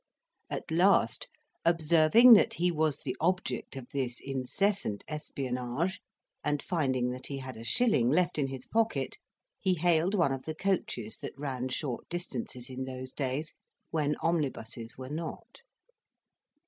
[0.49, 1.29] At last,
[1.63, 5.99] observing that he was the object of this incessant espionage,
[6.43, 9.19] and finding that he had a shilling left in his pocket,
[9.59, 13.53] he hailed one of the coaches that ran short distances in those days
[13.91, 15.61] when omnibuses were not.